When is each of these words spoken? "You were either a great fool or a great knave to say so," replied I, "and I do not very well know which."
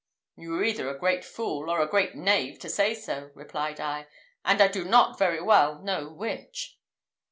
"You 0.35 0.53
were 0.53 0.63
either 0.63 0.89
a 0.89 0.97
great 0.97 1.23
fool 1.23 1.69
or 1.69 1.79
a 1.79 1.87
great 1.87 2.15
knave 2.15 2.57
to 2.61 2.69
say 2.69 2.95
so," 2.95 3.29
replied 3.35 3.79
I, 3.79 4.07
"and 4.43 4.59
I 4.59 4.67
do 4.67 4.83
not 4.83 5.19
very 5.19 5.43
well 5.43 5.79
know 5.79 6.09
which." 6.09 6.79